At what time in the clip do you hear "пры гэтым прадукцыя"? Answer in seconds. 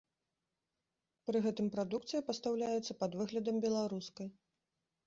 1.31-2.25